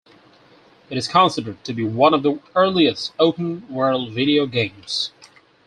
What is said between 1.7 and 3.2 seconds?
be one of the earliest